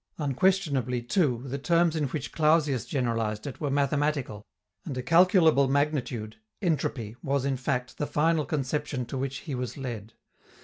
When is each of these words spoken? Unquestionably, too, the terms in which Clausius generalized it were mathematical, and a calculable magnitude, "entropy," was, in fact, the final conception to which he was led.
Unquestionably, 0.17 0.99
too, 1.03 1.43
the 1.45 1.59
terms 1.59 1.95
in 1.95 2.05
which 2.05 2.31
Clausius 2.31 2.85
generalized 2.87 3.45
it 3.45 3.61
were 3.61 3.69
mathematical, 3.69 4.43
and 4.83 4.97
a 4.97 5.03
calculable 5.03 5.67
magnitude, 5.67 6.37
"entropy," 6.59 7.15
was, 7.21 7.45
in 7.45 7.55
fact, 7.55 7.99
the 7.99 8.07
final 8.07 8.43
conception 8.43 9.05
to 9.05 9.15
which 9.15 9.41
he 9.41 9.53
was 9.53 9.77
led. 9.77 10.13